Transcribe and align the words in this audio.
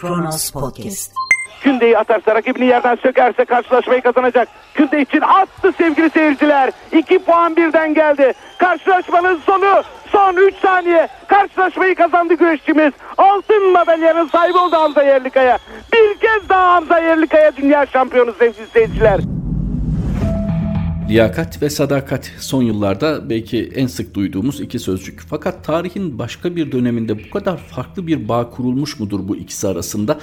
Kronos 0.00 0.50
Podcast. 0.50 1.12
Künde'yi 1.60 1.98
atarsa 1.98 2.34
rakibini 2.34 2.66
yerden 2.66 2.96
sökerse 2.96 3.44
karşılaşmayı 3.44 4.02
kazanacak. 4.02 4.48
Künde 4.74 5.00
için 5.00 5.20
attı 5.20 5.72
sevgili 5.78 6.10
seyirciler. 6.10 6.70
2 6.92 7.18
puan 7.18 7.56
birden 7.56 7.94
geldi. 7.94 8.32
Karşılaşmanın 8.58 9.38
sonu 9.46 9.82
son 10.12 10.36
3 10.36 10.54
saniye. 10.54 11.08
Karşılaşmayı 11.28 11.94
kazandı 11.94 12.34
güreşçimiz. 12.34 12.92
Altın 13.18 13.72
madalyanın 13.72 14.28
sahibi 14.28 14.58
oldu 14.58 14.76
Hamza 14.76 15.02
Yerlikaya. 15.02 15.58
Bir 15.92 16.18
kez 16.18 16.48
daha 16.48 16.74
Hamza 16.74 16.98
Yerlikaya 16.98 17.56
dünya 17.56 17.86
şampiyonu 17.86 18.32
sevgili 18.32 18.66
seyirciler. 18.66 19.20
Liyakat 21.08 21.62
ve 21.62 21.70
sadakat 21.70 22.32
son 22.38 22.62
yıllarda 22.62 23.30
belki 23.30 23.72
en 23.74 23.86
sık 23.86 24.14
duyduğumuz 24.14 24.60
iki 24.60 24.78
sözcük. 24.78 25.20
Fakat 25.28 25.64
tarihin 25.64 26.18
başka 26.18 26.56
bir 26.56 26.72
döneminde 26.72 27.24
bu 27.24 27.30
kadar 27.30 27.56
farklı 27.56 28.06
bir 28.06 28.28
bağ 28.28 28.50
kurulmuş 28.50 29.00
mudur 29.00 29.28
bu 29.28 29.36
ikisi 29.36 29.68
arasında? 29.68 30.18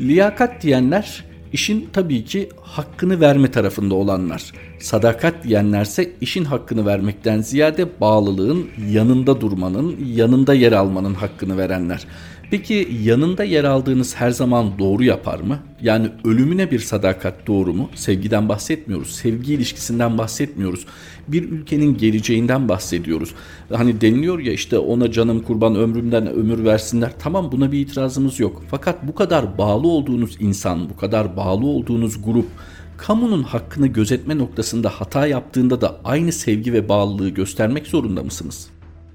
Liyakat 0.00 0.62
diyenler 0.62 1.24
işin 1.52 1.88
tabii 1.92 2.24
ki 2.24 2.48
hakkını 2.60 3.20
verme 3.20 3.50
tarafında 3.50 3.94
olanlar. 3.94 4.52
Sadakat 4.78 5.44
diyenlerse 5.44 6.12
işin 6.20 6.44
hakkını 6.44 6.86
vermekten 6.86 7.40
ziyade 7.40 8.00
bağlılığın 8.00 8.66
yanında 8.90 9.40
durmanın, 9.40 9.96
yanında 10.06 10.54
yer 10.54 10.72
almanın 10.72 11.14
hakkını 11.14 11.58
verenler. 11.58 12.06
Peki 12.52 12.88
yanında 13.02 13.44
yer 13.44 13.64
aldığınız 13.64 14.16
her 14.16 14.30
zaman 14.30 14.78
doğru 14.78 15.04
yapar 15.04 15.40
mı? 15.40 15.58
Yani 15.82 16.08
ölümüne 16.24 16.70
bir 16.70 16.78
sadakat 16.78 17.46
doğru 17.46 17.74
mu? 17.74 17.90
Sevgiden 17.94 18.48
bahsetmiyoruz. 18.48 19.10
Sevgi 19.10 19.54
ilişkisinden 19.54 20.18
bahsetmiyoruz. 20.18 20.86
Bir 21.28 21.50
ülkenin 21.50 21.96
geleceğinden 21.96 22.68
bahsediyoruz. 22.68 23.34
Hani 23.72 24.00
deniliyor 24.00 24.38
ya 24.38 24.52
işte 24.52 24.78
ona 24.78 25.10
canım 25.12 25.40
kurban 25.40 25.76
ömrümden 25.76 26.26
ömür 26.26 26.64
versinler. 26.64 27.12
Tamam 27.18 27.52
buna 27.52 27.72
bir 27.72 27.80
itirazımız 27.80 28.40
yok. 28.40 28.62
Fakat 28.70 29.08
bu 29.08 29.14
kadar 29.14 29.58
bağlı 29.58 29.88
olduğunuz 29.88 30.36
insan, 30.40 30.90
bu 30.90 30.96
kadar 30.96 31.36
bağlı 31.36 31.66
olduğunuz 31.66 32.24
grup 32.24 32.46
kamunun 32.96 33.42
hakkını 33.42 33.86
gözetme 33.86 34.38
noktasında 34.38 34.88
hata 34.88 35.26
yaptığında 35.26 35.80
da 35.80 36.00
aynı 36.04 36.32
sevgi 36.32 36.72
ve 36.72 36.88
bağlılığı 36.88 37.28
göstermek 37.28 37.86
zorunda 37.86 38.22
mısınız? 38.22 38.68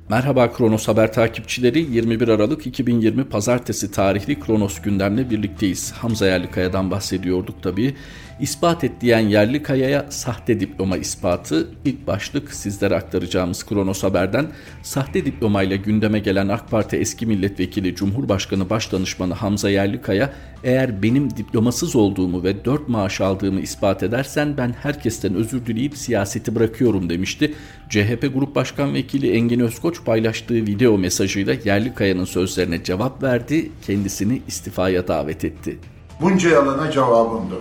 Merhaba 0.10 0.54
Kronos 0.54 0.88
Haber 0.88 1.14
takipçileri 1.14 1.80
21 1.80 2.28
Aralık 2.28 2.68
2020 2.68 3.24
Pazartesi 3.24 3.92
tarihli 3.92 4.40
Kronos 4.40 4.82
gündemle 4.82 5.30
birlikteyiz. 5.30 5.92
Hamza 5.92 6.28
Yerlikaya'dan 6.28 6.92
bahsediyorduk 6.92 7.64
tabii. 7.64 7.96
İspat 8.40 8.84
et 8.84 8.92
diyen 9.02 9.20
Yerlikaya'ya 9.20 10.06
sahte 10.10 10.60
diploma 10.60 10.98
ispatı 10.98 11.68
ilk 11.86 12.08
başlık 12.08 12.54
sizlere 12.54 12.96
aktaracağımız 12.96 13.66
Kronos 13.66 14.04
Haber'den 14.04 14.48
sahte 14.84 15.26
diplomayla 15.26 15.76
gündeme 15.76 16.20
gelen 16.20 16.48
AK 16.48 16.72
Parti 16.72 16.96
eski 16.96 17.26
milletvekili 17.26 17.96
Cumhurbaşkanı 17.96 18.70
Başdanışmanı 18.70 19.34
Hamza 19.34 19.70
Yerlikaya 19.70 20.34
eğer 20.64 21.04
benim 21.04 21.38
diplomasız 21.38 21.96
olduğumu 21.96 22.44
ve 22.44 22.66
4 22.66 22.90
maaş 22.90 23.22
aldığımı 23.22 23.60
ispat 23.60 24.04
edersen 24.04 24.58
ben 24.58 24.76
herkesten 24.84 25.36
özür 25.36 25.66
dileyip 25.66 25.98
siyaseti 25.98 26.56
bırakıyorum 26.56 27.10
demişti. 27.10 27.54
CHP 27.90 28.30
Grup 28.34 28.56
Başkan 28.56 28.94
Vekili 28.94 29.32
Engin 29.32 29.60
Özkoç 29.60 30.04
paylaştığı 30.06 30.54
video 30.56 30.98
mesajıyla 30.98 31.56
Yerlikaya'nın 31.66 32.26
sözlerine 32.26 32.84
cevap 32.84 33.24
verdi, 33.24 33.72
kendisini 33.88 34.42
istifaya 34.48 35.08
davet 35.08 35.46
etti. 35.46 35.80
Bunca 36.22 36.50
yalana 36.50 36.92
cevabımdır. 36.92 37.60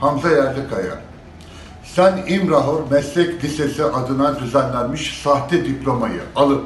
Hamza 0.00 0.30
Yerlikaya. 0.30 0.98
Sen 1.84 2.24
İmrahor 2.28 2.90
Meslek 2.90 3.44
Lisesi 3.44 3.84
adına 3.84 4.40
düzenlenmiş 4.40 5.20
sahte 5.22 5.64
diplomayı 5.64 6.20
alıp 6.36 6.64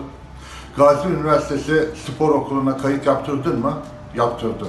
Gazi 0.77 1.08
Üniversitesi 1.08 1.89
Spor 2.06 2.28
Okulu'na 2.28 2.77
kayıt 2.77 3.06
yaptırdın 3.06 3.61
mı? 3.61 3.78
Yaptırdın. 4.16 4.69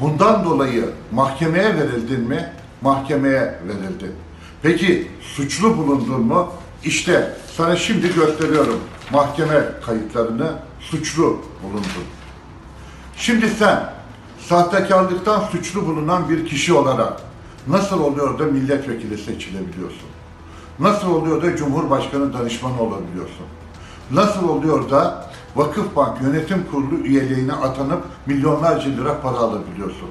Bundan 0.00 0.44
dolayı 0.44 0.90
mahkemeye 1.12 1.76
verildin 1.76 2.20
mi? 2.20 2.52
Mahkemeye 2.80 3.58
verildin. 3.64 4.12
Peki 4.62 5.10
suçlu 5.20 5.76
bulundun 5.76 6.20
mu? 6.20 6.52
İşte 6.84 7.36
sana 7.56 7.76
şimdi 7.76 8.14
gösteriyorum 8.14 8.80
mahkeme 9.12 9.64
kayıtlarını 9.86 10.52
suçlu 10.80 11.40
bulundun. 11.62 12.04
Şimdi 13.16 13.48
sen 13.48 13.92
sahtekarlıktan 14.40 15.40
suçlu 15.40 15.86
bulunan 15.86 16.28
bir 16.28 16.46
kişi 16.46 16.74
olarak 16.74 17.27
nasıl 17.68 18.00
oluyor 18.00 18.38
da 18.38 18.44
milletvekili 18.44 19.18
seçilebiliyorsun? 19.18 20.08
Nasıl 20.78 21.10
oluyor 21.10 21.42
da 21.42 21.56
Cumhurbaşkanı 21.56 22.32
danışmanı 22.32 22.82
olabiliyorsun? 22.82 23.46
Nasıl 24.10 24.48
oluyor 24.48 24.90
da 24.90 25.28
Vakıfbank 25.56 26.22
Yönetim 26.22 26.66
Kurulu 26.70 26.94
üyeliğine 26.94 27.52
atanıp 27.52 28.02
milyonlarca 28.26 28.90
lira 28.90 29.20
para 29.20 29.36
alabiliyorsun? 29.36 30.08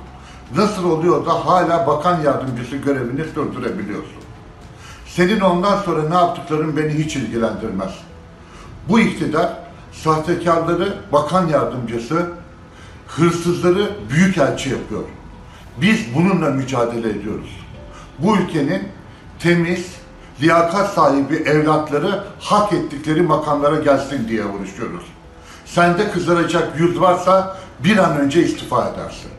Nasıl 0.56 0.84
oluyor 0.92 1.26
da 1.26 1.46
hala 1.46 1.88
bakan 1.88 2.22
yardımcısı 2.22 2.76
görevini 2.76 3.24
sürdürebiliyorsun? 3.24 4.18
Senin 5.08 5.40
ondan 5.40 5.78
sonra 5.78 6.10
ne 6.10 6.16
yaptıkların 6.16 6.78
beni 6.78 6.94
hiç 6.94 7.16
ilgilendirmez. 7.16 7.92
Bu 8.90 9.00
iktidar 9.00 9.54
sahtekarları 9.92 10.98
bakan 11.12 11.48
yardımcısı, 11.48 12.32
hırsızları 13.08 13.90
büyükelçi 14.10 14.70
yapıyor. 14.70 15.04
Biz 15.82 16.16
bununla 16.16 16.50
mücadele 16.50 17.10
ediyoruz. 17.10 17.60
Bu 18.20 18.38
ülkenin 18.38 18.84
temiz, 19.40 19.96
liyakat 20.42 20.94
sahibi 20.94 21.36
evlatları 21.36 22.24
hak 22.40 22.74
ettikleri 22.74 23.22
makamlara 23.22 23.80
gelsin 23.80 24.28
diye 24.28 24.46
uğraşıyoruz. 24.46 25.04
Sende 25.66 26.12
kızaracak 26.12 26.80
yüz 26.80 27.00
varsa 27.02 27.58
bir 27.84 27.98
an 27.98 28.18
önce 28.18 28.44
istifa 28.44 28.90
edersin. 28.90 29.32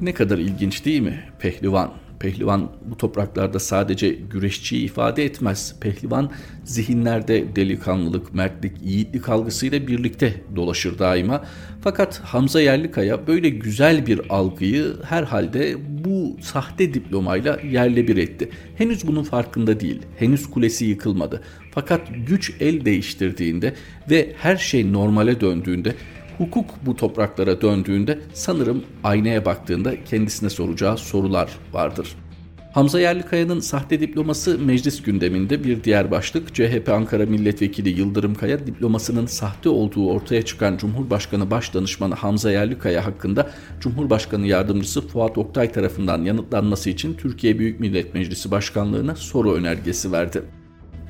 Ne 0.00 0.14
kadar 0.14 0.38
ilginç 0.38 0.84
değil 0.84 1.00
mi? 1.00 1.24
Pehlivan 1.38 1.90
Pehlivan 2.20 2.70
bu 2.84 2.96
topraklarda 2.96 3.58
sadece 3.58 4.08
güreşçiyi 4.08 4.84
ifade 4.84 5.24
etmez. 5.24 5.76
Pehlivan 5.80 6.30
zihinlerde 6.64 7.56
delikanlılık, 7.56 8.34
mertlik, 8.34 8.72
yiğitlik 8.82 9.28
algısıyla 9.28 9.86
birlikte 9.86 10.34
dolaşır 10.56 10.98
daima. 10.98 11.44
Fakat 11.80 12.20
Hamza 12.20 12.60
Yerlikaya 12.60 13.26
böyle 13.26 13.48
güzel 13.48 14.06
bir 14.06 14.20
algıyı 14.28 14.96
herhalde 15.04 15.76
bu 16.04 16.36
sahte 16.40 16.94
diplomayla 16.94 17.60
yerle 17.70 18.08
bir 18.08 18.16
etti. 18.16 18.48
Henüz 18.76 19.06
bunun 19.06 19.22
farkında 19.22 19.80
değil. 19.80 20.02
Henüz 20.16 20.50
kulesi 20.50 20.84
yıkılmadı. 20.84 21.42
Fakat 21.70 22.00
güç 22.26 22.52
el 22.60 22.84
değiştirdiğinde 22.84 23.74
ve 24.10 24.32
her 24.38 24.56
şey 24.56 24.92
normale 24.92 25.40
döndüğünde 25.40 25.94
hukuk 26.40 26.70
bu 26.86 26.96
topraklara 26.96 27.60
döndüğünde 27.60 28.18
sanırım 28.34 28.84
aynaya 29.04 29.44
baktığında 29.44 30.04
kendisine 30.04 30.50
soracağı 30.50 30.98
sorular 30.98 31.50
vardır. 31.72 32.16
Hamza 32.72 33.00
Yerlikaya'nın 33.00 33.60
sahte 33.60 34.00
diploması 34.00 34.58
meclis 34.58 35.02
gündeminde 35.02 35.64
bir 35.64 35.84
diğer 35.84 36.10
başlık. 36.10 36.54
CHP 36.54 36.88
Ankara 36.88 37.26
Milletvekili 37.26 37.88
Yıldırım 38.00 38.34
Kaya 38.34 38.66
diplomasının 38.66 39.26
sahte 39.26 39.68
olduğu 39.68 40.10
ortaya 40.10 40.42
çıkan 40.42 40.76
Cumhurbaşkanı 40.76 41.50
Başdanışmanı 41.50 42.14
Hamza 42.14 42.52
Yerlikaya 42.52 43.06
hakkında 43.06 43.50
Cumhurbaşkanı 43.80 44.46
Yardımcısı 44.46 45.08
Fuat 45.08 45.38
Oktay 45.38 45.72
tarafından 45.72 46.24
yanıtlanması 46.24 46.90
için 46.90 47.14
Türkiye 47.14 47.58
Büyük 47.58 47.80
Millet 47.80 48.14
Meclisi 48.14 48.50
Başkanlığına 48.50 49.16
soru 49.16 49.52
önergesi 49.52 50.12
verdi. 50.12 50.42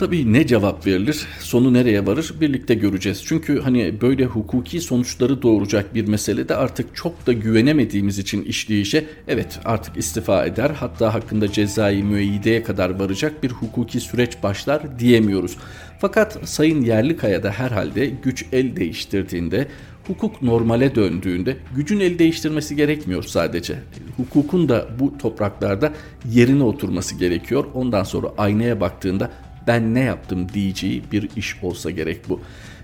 Tabii 0.00 0.32
ne 0.32 0.46
cevap 0.46 0.86
verilir, 0.86 1.26
sonu 1.38 1.72
nereye 1.72 2.06
varır 2.06 2.34
birlikte 2.40 2.74
göreceğiz. 2.74 3.22
Çünkü 3.26 3.60
hani 3.60 4.00
böyle 4.00 4.24
hukuki 4.24 4.80
sonuçları 4.80 5.42
doğuracak 5.42 5.94
bir 5.94 6.08
meselede 6.08 6.56
artık 6.56 6.96
çok 6.96 7.26
da 7.26 7.32
güvenemediğimiz 7.32 8.18
için 8.18 8.42
işleyişe 8.42 9.04
evet 9.28 9.60
artık 9.64 9.96
istifa 9.96 10.46
eder 10.46 10.70
hatta 10.70 11.14
hakkında 11.14 11.52
cezai 11.52 12.02
müeyyideye 12.02 12.62
kadar 12.62 12.90
varacak 12.90 13.42
bir 13.42 13.50
hukuki 13.50 14.00
süreç 14.00 14.42
başlar 14.42 14.98
diyemiyoruz. 14.98 15.56
Fakat 16.00 16.48
Sayın 16.48 16.82
Yerlikaya 16.82 17.42
da 17.42 17.50
herhalde 17.50 18.06
güç 18.06 18.44
el 18.52 18.76
değiştirdiğinde 18.76 19.68
hukuk 20.06 20.42
normale 20.42 20.94
döndüğünde 20.94 21.56
gücün 21.76 22.00
el 22.00 22.18
değiştirmesi 22.18 22.76
gerekmiyor 22.76 23.22
sadece. 23.22 23.78
Hukukun 24.16 24.68
da 24.68 24.88
bu 24.98 25.18
topraklarda 25.18 25.92
yerine 26.32 26.62
oturması 26.62 27.14
gerekiyor. 27.14 27.64
Ondan 27.74 28.04
sonra 28.04 28.28
aynaya 28.38 28.80
baktığında 28.80 29.30
ben 29.70 29.94
ne 29.94 30.00
yaptım 30.00 30.48
diyeceği 30.54 31.02
bir 31.12 31.28
iş 31.36 31.56
olsa 31.62 31.90
gerek 31.90 32.28
bu. 32.28 32.40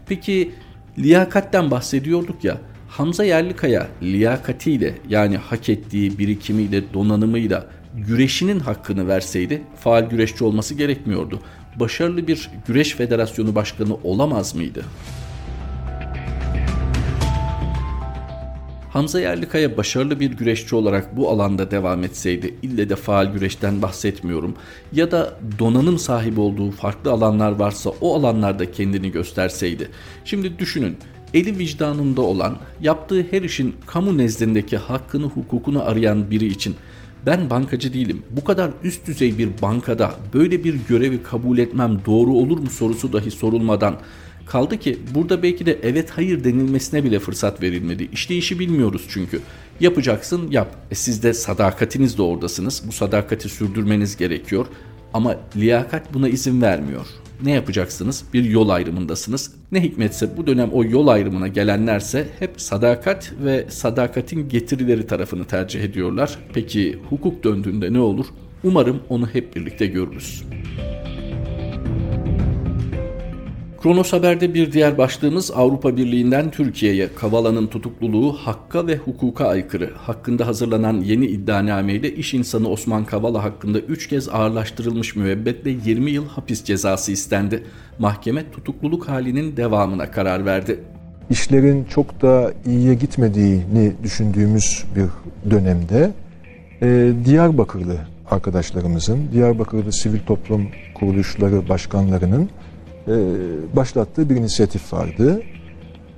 Peki 0.09 0.53
liyakatten 0.99 1.71
bahsediyorduk 1.71 2.44
ya. 2.44 2.59
Hamza 2.88 3.25
Yerlikaya 3.25 3.87
liyakatiyle 4.03 4.94
yani 5.09 5.37
hak 5.37 5.69
ettiği 5.69 6.19
birikimiyle 6.19 6.93
donanımıyla 6.94 7.67
güreşinin 7.94 8.61
hakkını 8.61 9.09
verseydi 9.09 9.62
faal 9.81 10.03
güreşçi 10.03 10.44
olması 10.44 10.75
gerekmiyordu. 10.75 11.41
Başarılı 11.77 12.27
bir 12.27 12.50
güreş 12.67 12.94
federasyonu 12.94 13.55
başkanı 13.55 13.94
olamaz 14.05 14.55
mıydı? 14.55 14.85
Hamza 18.96 19.20
Yerlikaya 19.20 19.76
başarılı 19.76 20.20
bir 20.20 20.31
güreşçi 20.31 20.76
olarak 20.76 21.16
bu 21.16 21.31
alanda 21.31 21.70
devam 21.70 22.04
etseydi, 22.04 22.54
ille 22.62 22.88
de 22.88 22.96
faal 22.96 23.32
güreşten 23.32 23.82
bahsetmiyorum, 23.82 24.54
ya 24.93 25.10
da 25.10 25.38
donanım 25.58 25.98
sahibi 25.98 26.40
olduğu 26.40 26.70
farklı 26.70 27.10
alanlar 27.10 27.52
varsa 27.52 27.90
o 28.00 28.16
alanlarda 28.16 28.72
kendini 28.72 29.12
gösterseydi. 29.12 29.90
Şimdi 30.25 30.58
düşünün, 30.58 30.96
eli 31.34 31.58
vicdanında 31.58 32.20
olan, 32.20 32.56
yaptığı 32.81 33.26
her 33.31 33.43
işin 33.43 33.75
kamu 33.87 34.19
nezdindeki 34.19 34.76
hakkını 34.76 35.26
hukukunu 35.26 35.82
arayan 35.82 36.31
biri 36.31 36.46
için 36.46 36.76
ben 37.26 37.50
bankacı 37.50 37.92
değilim. 37.92 38.22
Bu 38.31 38.44
kadar 38.44 38.70
üst 38.82 39.06
düzey 39.06 39.38
bir 39.38 39.49
bankada 39.62 40.14
böyle 40.34 40.64
bir 40.64 40.75
görevi 40.88 41.22
kabul 41.22 41.58
etmem 41.58 42.00
doğru 42.06 42.32
olur 42.32 42.58
mu 42.58 42.70
sorusu 42.70 43.12
dahi 43.12 43.31
sorulmadan 43.31 43.96
kaldı 44.46 44.78
ki 44.78 44.98
burada 45.14 45.43
belki 45.43 45.66
de 45.66 45.78
evet 45.82 46.10
hayır 46.10 46.44
denilmesine 46.44 47.04
bile 47.04 47.19
fırsat 47.19 47.62
verilmedi. 47.62 48.08
İşte 48.12 48.37
işi 48.37 48.58
bilmiyoruz 48.58 49.06
çünkü. 49.08 49.40
Yapacaksın 49.81 50.50
yap. 50.50 50.76
E 50.90 50.94
siz 50.94 51.22
de 51.22 51.34
sadakatiniz 51.34 52.19
de 52.19 52.22
oradasınız. 52.22 52.82
Bu 52.87 52.93
sadakati 52.93 53.48
sürdürmeniz 53.48 54.16
gerekiyor. 54.16 54.66
Ama 55.14 55.37
liyakat 55.56 56.14
buna 56.14 56.28
izin 56.28 56.62
vermiyor. 56.62 57.06
Ne 57.43 57.50
yapacaksınız? 57.50 58.25
Bir 58.34 58.44
yol 58.44 58.69
ayrımındasınız. 58.69 59.54
Ne 59.72 59.82
hikmetse 59.82 60.37
bu 60.37 60.46
dönem 60.46 60.70
o 60.72 60.84
yol 60.84 61.06
ayrımına 61.06 61.49
gelenlerse 61.49 62.28
hep 62.38 62.60
sadakat 62.60 63.32
ve 63.44 63.66
sadakatin 63.69 64.49
getirileri 64.49 65.06
tarafını 65.06 65.44
tercih 65.44 65.82
ediyorlar. 65.82 66.38
Peki 66.54 66.99
hukuk 67.10 67.44
döndüğünde 67.44 67.92
ne 67.92 68.00
olur? 68.00 68.26
Umarım 68.64 69.00
onu 69.08 69.26
hep 69.26 69.56
birlikte 69.56 69.87
görürüz. 69.87 70.42
Kronos 73.82 74.12
Haber'de 74.12 74.55
bir 74.55 74.73
diğer 74.73 74.99
başlığımız 74.99 75.50
Avrupa 75.50 75.96
Birliği'nden 75.96 76.50
Türkiye'ye 76.50 77.08
Kavala'nın 77.14 77.67
tutukluluğu 77.67 78.32
hakka 78.32 78.87
ve 78.87 78.96
hukuka 78.96 79.49
aykırı. 79.49 79.90
Hakkında 79.96 80.46
hazırlanan 80.46 81.00
yeni 81.00 81.26
iddianameyle 81.26 82.14
iş 82.14 82.34
insanı 82.34 82.69
Osman 82.69 83.05
Kavala 83.05 83.44
hakkında 83.44 83.78
3 83.78 84.08
kez 84.08 84.28
ağırlaştırılmış 84.28 85.17
müebbetle 85.17 85.70
20 85.84 86.11
yıl 86.11 86.28
hapis 86.28 86.64
cezası 86.64 87.12
istendi. 87.12 87.64
Mahkeme 87.99 88.50
tutukluluk 88.50 89.08
halinin 89.08 89.56
devamına 89.56 90.11
karar 90.11 90.46
verdi. 90.46 90.81
İşlerin 91.31 91.84
çok 91.84 92.23
da 92.23 92.52
iyiye 92.67 92.94
gitmediğini 92.94 93.93
düşündüğümüz 94.02 94.84
bir 94.96 95.06
dönemde 95.50 96.11
e, 96.82 97.12
Diyarbakırlı 97.25 97.99
arkadaşlarımızın, 98.31 99.19
Diyarbakırlı 99.32 99.93
sivil 99.93 100.20
toplum 100.20 100.69
kuruluşları 100.94 101.69
başkanlarının 101.69 102.50
e, 103.08 103.12
başlattığı 103.76 104.31
bir 104.31 104.37
inisiyatif 104.37 104.93
vardı. 104.93 105.43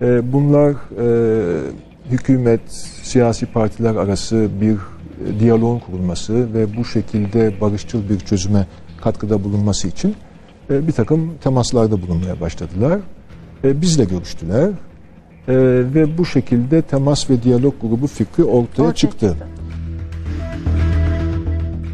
E, 0.02 0.32
bunlar 0.32 0.70
e, 0.70 1.70
hükümet, 2.10 2.60
siyasi 3.02 3.46
partiler 3.46 3.94
arası 3.94 4.48
bir 4.60 4.76
diyaloğun 5.40 5.78
kurulması 5.78 6.54
ve 6.54 6.76
bu 6.76 6.84
şekilde 6.84 7.60
barışçıl 7.60 8.08
bir 8.08 8.18
çözüme 8.18 8.66
katkıda 9.00 9.44
bulunması 9.44 9.88
için 9.88 10.14
bir 10.70 10.92
takım 10.92 11.34
temaslarda 11.44 12.02
bulunmaya 12.02 12.40
başladılar. 12.40 13.00
Bizle 13.64 14.04
görüştüler 14.04 14.70
ve 15.94 16.18
bu 16.18 16.26
şekilde 16.26 16.82
temas 16.82 17.30
ve 17.30 17.42
diyalog 17.42 17.74
grubu 17.80 18.06
fikri 18.06 18.44
ortaya, 18.44 18.82
ortaya 18.82 18.94
çıktı. 18.94 19.28
çıktı. 19.28 19.46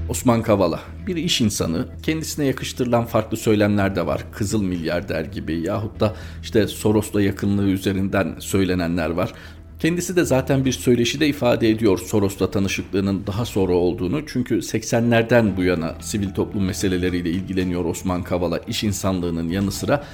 Osman 0.09 0.43
Kavala 0.43 0.81
bir 1.07 1.17
iş 1.17 1.41
insanı 1.41 1.89
kendisine 2.03 2.47
yakıştırılan 2.47 3.05
farklı 3.05 3.37
söylemler 3.37 3.97
de 3.97 4.07
var. 4.07 4.25
Kızıl 4.33 4.63
milyarder 4.63 5.25
gibi 5.25 5.61
yahut 5.61 6.01
da 6.01 6.15
işte 6.43 6.67
Soros'la 6.67 7.23
yakınlığı 7.23 7.69
üzerinden 7.69 8.37
söylenenler 8.39 9.11
var. 9.11 9.33
Kendisi 9.79 10.17
de 10.17 10.25
zaten 10.25 10.65
bir 10.65 10.73
söyleşide 10.73 11.29
ifade 11.29 11.71
ediyor 11.71 11.99
Soros'la 11.99 12.51
tanışıklığının 12.51 13.27
daha 13.27 13.45
sonra 13.45 13.73
olduğunu. 13.73 14.27
Çünkü 14.27 14.59
80'lerden 14.59 15.57
bu 15.57 15.63
yana 15.63 15.95
sivil 16.01 16.31
toplum 16.31 16.65
meseleleriyle 16.65 17.31
ilgileniyor 17.31 17.85
Osman 17.85 18.23
Kavala 18.23 18.59
iş 18.59 18.85
insanlığının 18.85 19.49
yanı 19.49 19.73
sıra 19.73 20.05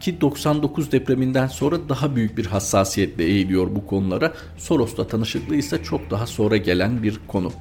ki 0.00 0.20
99 0.20 0.92
depreminden 0.92 1.46
sonra 1.46 1.88
daha 1.88 2.16
büyük 2.16 2.38
bir 2.38 2.46
hassasiyetle 2.46 3.24
eğiliyor 3.24 3.74
bu 3.74 3.86
konulara. 3.86 4.32
Soros'la 4.58 5.06
tanışıklığı 5.06 5.56
ise 5.56 5.82
çok 5.82 6.10
daha 6.10 6.26
sonra 6.26 6.56
gelen 6.56 7.02
bir 7.02 7.20
konu. 7.28 7.52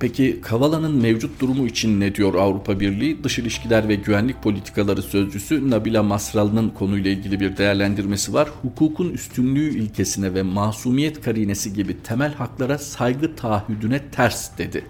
Peki 0.00 0.40
Kavala'nın 0.42 0.96
mevcut 0.96 1.40
durumu 1.40 1.66
için 1.66 2.00
ne 2.00 2.14
diyor 2.14 2.34
Avrupa 2.34 2.80
Birliği? 2.80 3.24
Dış 3.24 3.38
ilişkiler 3.38 3.88
ve 3.88 3.94
güvenlik 3.94 4.42
politikaları 4.42 5.02
sözcüsü 5.02 5.70
Nabila 5.70 6.02
Masral'ın 6.02 6.68
konuyla 6.68 7.10
ilgili 7.10 7.40
bir 7.40 7.56
değerlendirmesi 7.56 8.34
var. 8.34 8.48
Hukukun 8.62 9.10
üstünlüğü 9.10 9.78
ilkesine 9.78 10.34
ve 10.34 10.42
masumiyet 10.42 11.20
karinesi 11.20 11.72
gibi 11.72 12.02
temel 12.02 12.34
haklara 12.34 12.78
saygı 12.78 13.36
taahhüdüne 13.36 14.00
ters 14.10 14.58
dedi. 14.58 14.84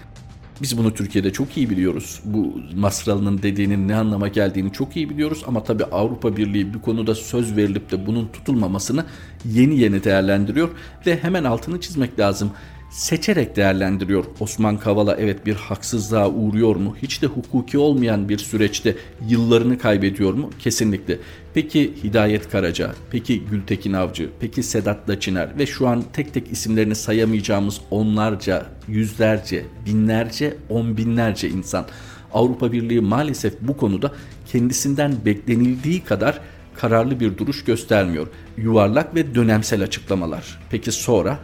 Biz 0.62 0.78
bunu 0.78 0.94
Türkiye'de 0.94 1.32
çok 1.32 1.56
iyi 1.56 1.70
biliyoruz. 1.70 2.20
Bu 2.25 2.60
Masral'ın 2.76 3.43
dediğinin 3.43 3.88
ne 3.88 3.96
anlama 3.96 4.28
geldiğini 4.28 4.72
çok 4.72 4.96
iyi 4.96 5.10
biliyoruz 5.10 5.43
ama 5.46 5.64
tabi 5.64 5.84
Avrupa 5.84 6.37
Birliği 6.37 6.75
bir 6.75 6.78
konuda 6.78 7.14
söz 7.14 7.56
verilip 7.56 7.90
de 7.90 8.06
bunun 8.06 8.26
tutulmamasını 8.26 9.05
yeni 9.44 9.78
yeni 9.78 10.05
değerlendiriyor 10.05 10.69
ve 11.06 11.22
hemen 11.22 11.44
altını 11.44 11.81
çizmek 11.81 12.19
lazım 12.19 12.50
seçerek 12.90 13.56
değerlendiriyor. 13.56 14.25
Osman 14.40 14.79
Kavala 14.79 15.17
evet 15.17 15.46
bir 15.46 15.55
haksızlığa 15.55 16.31
uğruyor 16.31 16.76
mu? 16.76 16.96
Hiç 17.02 17.23
de 17.23 17.26
hukuki 17.26 17.79
olmayan 17.79 18.29
bir 18.29 18.38
süreçte 18.38 18.96
yıllarını 19.29 19.79
kaybediyor 19.79 20.35
mu? 20.35 20.50
Kesinlikle. 20.58 21.19
Peki 21.55 21.94
Hidayet 22.05 22.50
Karaca, 22.50 22.94
peki 23.11 23.44
Gültekin 23.44 23.93
Avcı, 23.93 24.31
peki 24.40 24.62
Sedat 24.62 25.11
Laçiner 25.11 25.58
ve 25.58 25.67
şu 25.67 25.88
an 25.88 26.05
tek 26.12 26.35
tek 26.35 26.52
isimlerini 26.52 26.94
sayamayacağımız 26.94 27.81
onlarca, 27.90 28.67
yüzlerce, 28.88 29.64
binlerce, 29.87 30.56
on 30.69 30.96
binlerce 30.96 31.49
insan. 31.49 31.87
Avrupa 32.32 32.73
Birliği 32.73 33.00
maalesef 33.00 33.55
bu 33.61 33.76
konuda 33.76 34.12
kendisinden 34.46 35.14
beklenildiği 35.25 36.05
kadar 36.05 36.41
kararlı 36.75 37.20
bir 37.20 37.38
duruş 37.38 37.64
göstermiyor. 37.64 38.26
Yuvarlak 38.56 39.14
ve 39.14 39.34
dönemsel 39.34 39.82
açıklamalar. 39.82 40.58
Peki 40.70 40.93
sonra 40.93 41.38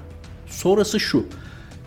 Sonrası 0.55 1.01
şu. 1.01 1.27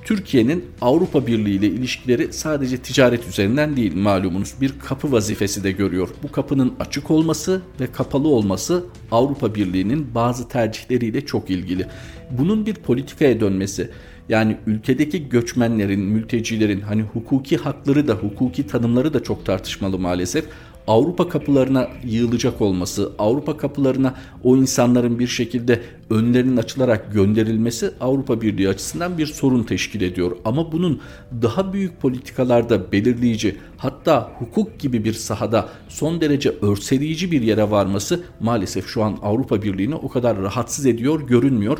Türkiye'nin 0.06 0.66
Avrupa 0.82 1.28
Birliği 1.28 1.56
ile 1.56 1.68
ilişkileri 1.68 2.34
sadece 2.34 2.78
ticaret 2.78 3.28
üzerinden 3.28 3.78
değil 3.78 3.96
malumunuz 3.96 4.54
bir 4.62 4.74
kapı 4.80 5.12
vazifesi 5.12 5.64
de 5.64 5.72
görüyor. 5.72 6.10
Bu 6.24 6.32
kapının 6.32 6.74
açık 6.80 7.12
olması 7.12 7.62
ve 7.80 7.88
kapalı 7.88 8.28
olması 8.28 8.86
Avrupa 9.12 9.56
Birliği'nin 9.56 10.16
bazı 10.16 10.48
tercihleriyle 10.48 11.26
çok 11.26 11.50
ilgili. 11.50 11.88
Bunun 12.32 12.66
bir 12.66 12.74
politikaya 12.74 13.40
dönmesi 13.40 13.90
yani 14.30 14.58
ülkedeki 14.68 15.30
göçmenlerin, 15.30 16.00
mültecilerin 16.00 16.82
hani 16.82 17.02
hukuki 17.02 17.58
hakları 17.58 18.08
da 18.08 18.14
hukuki 18.14 18.68
tanımları 18.68 19.14
da 19.14 19.24
çok 19.24 19.46
tartışmalı 19.46 20.00
maalesef. 20.00 20.46
Avrupa 20.88 21.30
kapılarına 21.30 21.88
yığılacak 22.04 22.62
olması, 22.62 23.12
Avrupa 23.20 23.58
kapılarına 23.58 24.16
o 24.44 24.58
insanların 24.58 25.20
bir 25.20 25.28
şekilde 25.28 25.82
önlerinin 26.10 26.58
açılarak 26.58 27.14
gönderilmesi 27.14 27.92
Avrupa 28.02 28.42
Birliği 28.42 28.70
açısından 28.70 29.18
bir 29.18 29.26
sorun 29.26 29.64
teşkil 29.64 30.02
ediyor. 30.02 30.38
Ama 30.46 30.72
bunun 30.72 31.02
daha 31.42 31.74
büyük 31.74 32.02
politikalarda 32.02 32.92
belirleyici 32.92 33.58
hatta 33.78 34.32
hukuk 34.40 34.80
gibi 34.80 35.04
bir 35.04 35.14
sahada 35.14 35.70
son 35.90 36.22
derece 36.22 36.50
örseleyici 36.62 37.32
bir 37.32 37.42
yere 37.42 37.72
varması 37.72 38.24
maalesef 38.40 38.88
şu 38.88 39.04
an 39.04 39.18
Avrupa 39.22 39.62
Birliği'ni 39.62 39.96
o 39.96 40.10
kadar 40.10 40.42
rahatsız 40.42 40.86
ediyor 40.86 41.28
görünmüyor. 41.28 41.78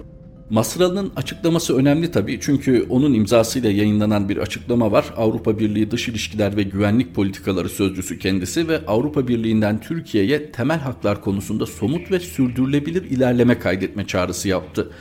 Masralı'nın 0.50 1.12
açıklaması 1.16 1.78
önemli 1.78 2.12
tabii 2.12 2.40
çünkü 2.42 2.86
onun 2.90 3.14
imzasıyla 3.14 3.72
yayınlanan 3.72 4.30
bir 4.30 4.38
açıklama 4.38 4.92
var. 4.92 5.06
Avrupa 5.18 5.60
Birliği 5.60 5.92
Dış 5.92 6.08
İlişkiler 6.08 6.58
ve 6.58 6.64
Güvenlik 6.64 7.16
Politikaları 7.16 7.70
Sözcüsü 7.70 8.20
kendisi 8.20 8.68
ve 8.68 8.86
Avrupa 8.88 9.28
Birliği'nden 9.28 9.82
Türkiye'ye 9.82 10.52
temel 10.52 10.80
haklar 10.80 11.22
konusunda 11.22 11.66
somut 11.66 12.12
ve 12.12 12.20
sürdürülebilir 12.20 13.04
ilerleme 13.04 13.60
kaydetme 13.60 14.08
çağrısı 14.08 14.48
yaptı. 14.48 14.92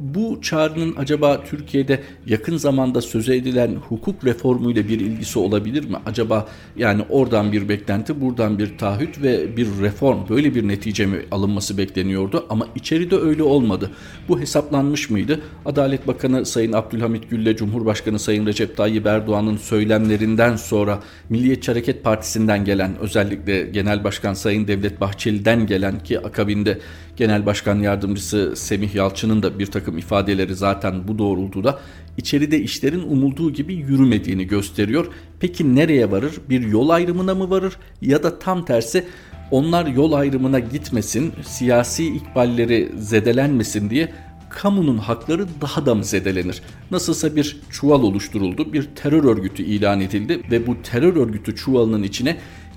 Bu 0.00 0.38
çağrının 0.42 0.94
acaba 0.96 1.44
Türkiye'de 1.44 2.00
yakın 2.26 2.56
zamanda 2.56 3.00
söz 3.00 3.28
edilen 3.28 3.74
hukuk 3.74 4.24
reformu 4.24 4.70
ile 4.70 4.88
bir 4.88 5.00
ilgisi 5.00 5.38
olabilir 5.38 5.84
mi? 5.84 5.96
Acaba 6.06 6.48
yani 6.76 7.02
oradan 7.08 7.52
bir 7.52 7.68
beklenti, 7.68 8.20
buradan 8.20 8.58
bir 8.58 8.78
taahhüt 8.78 9.22
ve 9.22 9.56
bir 9.56 9.66
reform 9.82 10.18
böyle 10.28 10.54
bir 10.54 10.68
netice 10.68 11.06
mi 11.06 11.18
alınması 11.30 11.78
bekleniyordu? 11.78 12.46
Ama 12.50 12.66
içeride 12.74 13.16
öyle 13.16 13.42
olmadı. 13.42 13.90
Bu 14.28 14.40
hesaplanmış 14.40 15.10
mıydı? 15.10 15.40
Adalet 15.64 16.06
Bakanı 16.06 16.46
Sayın 16.46 16.72
Abdülhamit 16.72 17.30
Gül 17.30 17.42
ile 17.42 17.56
Cumhurbaşkanı 17.56 18.18
Sayın 18.18 18.46
Recep 18.46 18.76
Tayyip 18.76 19.06
Erdoğan'ın 19.06 19.56
söylemlerinden 19.56 20.56
sonra 20.56 20.98
Milliyetçi 21.28 21.70
Hareket 21.70 22.04
Partisi'nden 22.04 22.64
gelen 22.64 22.98
özellikle 23.00 23.62
Genel 23.62 24.04
Başkan 24.04 24.34
Sayın 24.34 24.68
Devlet 24.68 25.00
Bahçeli'den 25.00 25.66
gelen 25.66 26.02
ki 26.02 26.20
akabinde 26.20 26.78
Genel 27.18 27.46
Başkan 27.46 27.78
Yardımcısı 27.80 28.56
Semih 28.56 28.94
Yalçın'ın 28.94 29.42
da 29.42 29.58
bir 29.58 29.66
takım 29.66 29.98
ifadeleri 29.98 30.54
zaten 30.54 31.08
bu 31.08 31.18
doğrultuda 31.18 31.78
içeride 32.16 32.60
işlerin 32.60 33.02
umulduğu 33.02 33.52
gibi 33.52 33.74
yürümediğini 33.74 34.46
gösteriyor. 34.46 35.06
Peki 35.40 35.74
nereye 35.74 36.10
varır? 36.10 36.32
Bir 36.48 36.66
yol 36.66 36.88
ayrımına 36.88 37.34
mı 37.34 37.50
varır 37.50 37.76
ya 38.02 38.22
da 38.22 38.38
tam 38.38 38.64
tersi 38.64 39.04
onlar 39.50 39.86
yol 39.86 40.12
ayrımına 40.12 40.58
gitmesin, 40.58 41.32
siyasi 41.46 42.06
ikballeri 42.06 42.92
zedelenmesin 42.98 43.90
diye 43.90 44.12
kamunun 44.50 44.98
hakları 44.98 45.46
daha 45.60 45.86
da 45.86 45.94
mı 45.94 46.04
zedelenir? 46.04 46.62
Nasılsa 46.90 47.36
bir 47.36 47.60
çuval 47.70 48.02
oluşturuldu, 48.02 48.72
bir 48.72 48.82
terör 48.82 49.24
örgütü 49.24 49.62
ilan 49.62 50.00
edildi 50.00 50.42
ve 50.50 50.66
bu 50.66 50.82
terör 50.82 51.16
örgütü 51.16 51.56
çuvalının 51.56 52.02
içine 52.02 52.36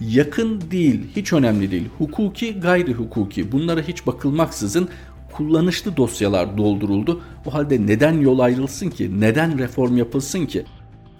yakın 0.09 0.61
değil, 0.71 1.01
hiç 1.15 1.33
önemli 1.33 1.71
değil, 1.71 1.89
hukuki, 1.97 2.59
gayri 2.59 2.93
hukuki 2.93 3.51
bunlara 3.51 3.81
hiç 3.81 4.07
bakılmaksızın 4.07 4.89
kullanışlı 5.31 5.97
dosyalar 5.97 6.57
dolduruldu. 6.57 7.21
O 7.45 7.53
halde 7.53 7.87
neden 7.87 8.19
yol 8.19 8.39
ayrılsın 8.39 8.89
ki? 8.89 9.21
Neden 9.21 9.59
reform 9.59 9.97
yapılsın 9.97 10.45
ki? 10.45 10.65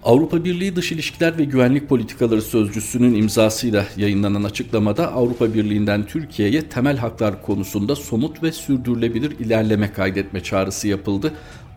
Avrupa 0.04 0.44
Birliği 0.44 0.76
Dış 0.76 0.92
İlişkiler 0.92 1.38
ve 1.38 1.44
Güvenlik 1.44 1.88
Politikaları 1.88 2.42
Sözcüsü'nün 2.42 3.14
imzasıyla 3.14 3.86
yayınlanan 3.96 4.44
açıklamada 4.44 5.12
Avrupa 5.12 5.54
Birliği'nden 5.54 6.06
Türkiye'ye 6.06 6.62
temel 6.62 6.96
haklar 6.96 7.42
konusunda 7.42 7.96
somut 7.96 8.42
ve 8.42 8.52
sürdürülebilir 8.52 9.38
ilerleme 9.38 9.92
kaydetme 9.92 10.42
çağrısı 10.42 10.88
yapıldı. 10.88 11.32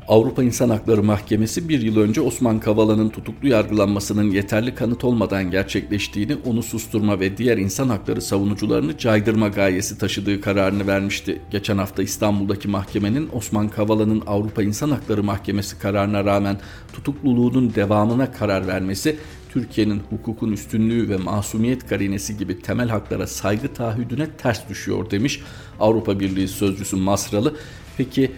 Avrupa 0.07 0.43
İnsan 0.43 0.69
Hakları 0.69 1.03
Mahkemesi 1.03 1.69
bir 1.69 1.81
yıl 1.81 1.97
önce 1.97 2.21
Osman 2.21 2.59
Kavala'nın 2.59 3.09
tutuklu 3.09 3.47
yargılanmasının 3.47 4.31
yeterli 4.31 4.75
kanıt 4.75 5.03
olmadan 5.03 5.51
gerçekleştiğini, 5.51 6.35
onu 6.45 6.63
susturma 6.63 7.19
ve 7.19 7.37
diğer 7.37 7.57
insan 7.57 7.89
hakları 7.89 8.21
savunucularını 8.21 8.97
caydırma 8.97 9.47
gayesi 9.47 9.97
taşıdığı 9.97 10.41
kararını 10.41 10.87
vermişti. 10.87 11.41
Geçen 11.51 11.77
hafta 11.77 12.03
İstanbul'daki 12.03 12.67
mahkemenin 12.67 13.29
Osman 13.33 13.69
Kavala'nın 13.69 14.23
Avrupa 14.27 14.63
İnsan 14.63 14.89
Hakları 14.89 15.23
Mahkemesi 15.23 15.79
kararına 15.79 16.25
rağmen 16.25 16.57
tutukluluğunun 16.93 17.75
devamına 17.75 18.31
karar 18.31 18.67
vermesi 18.67 19.17
Türkiye'nin 19.49 20.01
hukukun 20.09 20.51
üstünlüğü 20.51 21.09
ve 21.09 21.17
masumiyet 21.17 21.87
karinesi 21.87 22.37
gibi 22.37 22.59
temel 22.61 22.89
haklara 22.89 23.27
saygı 23.27 23.73
taahhüdüne 23.73 24.27
ters 24.37 24.69
düşüyor 24.69 25.11
demiş 25.11 25.41
Avrupa 25.79 26.19
Birliği 26.19 26.47
Sözcüsü 26.47 26.95
Masralı. 26.95 27.55
Peki 27.97 28.31